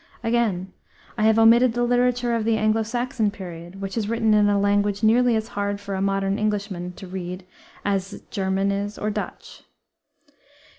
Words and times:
Again, 0.23 0.73
I 1.15 1.21
have 1.25 1.37
omitted 1.37 1.73
the 1.73 1.83
literature 1.83 2.33
of 2.33 2.43
the 2.43 2.57
Anglo 2.57 2.81
Saxon 2.81 3.29
period, 3.29 3.81
which 3.81 3.95
is 3.95 4.09
written 4.09 4.33
in 4.33 4.49
a 4.49 4.59
language 4.59 5.03
nearly 5.03 5.35
as 5.35 5.49
hard 5.49 5.79
for 5.79 5.93
a 5.93 6.01
modern 6.01 6.39
Englishman 6.39 6.93
to 6.93 7.05
read 7.05 7.45
as 7.85 8.23
German 8.31 8.71
is, 8.71 8.97
or 8.97 9.11
Dutch. 9.11 9.61